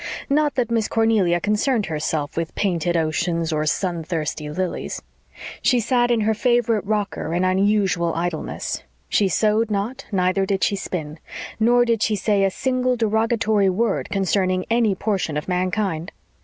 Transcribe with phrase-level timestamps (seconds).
[0.31, 5.03] Not that Miss Cornelia concerned herself with painted oceans or sun thirsty lilies.
[5.61, 8.81] She sat in her favorite rocker in unusual idleness.
[9.09, 11.19] She sewed not, neither did she spin.
[11.59, 16.11] Nor did she say a single derogatory word concerning any portion of mankind.